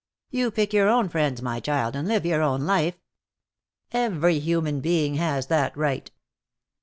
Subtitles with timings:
[0.31, 2.95] You pick your own friends, my child, and live your own life.
[3.91, 6.09] Every human being has that right."